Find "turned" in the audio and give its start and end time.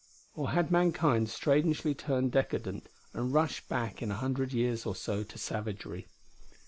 1.93-2.31